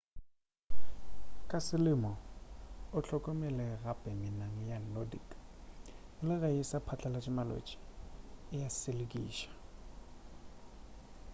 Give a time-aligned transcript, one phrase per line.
[1.49, 2.11] ka selemo
[2.95, 5.27] o hlokomele gape menang ya nordic
[6.25, 7.77] le ge e sa phatlalatše malwetši
[8.55, 9.49] e a selekiša